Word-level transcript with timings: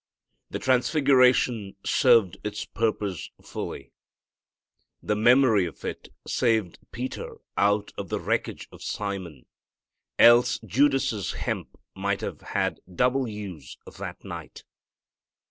The 0.49 0.57
transfiguration 0.57 1.75
served 1.85 2.37
its 2.43 2.65
purpose 2.65 3.29
fully. 3.39 3.91
The 5.03 5.15
memory 5.15 5.67
of 5.67 5.85
it 5.85 6.09
saved 6.27 6.79
Peter 6.91 7.35
out 7.55 7.93
of 7.99 8.09
the 8.09 8.19
wreckage 8.19 8.67
of 8.71 8.81
Simon, 8.81 9.45
else 10.17 10.57
Judas' 10.65 11.33
hemp 11.33 11.77
might 11.95 12.21
have 12.21 12.41
had 12.41 12.79
double 12.91 13.27
use 13.27 13.77
that 13.99 14.23
night. 14.25 14.63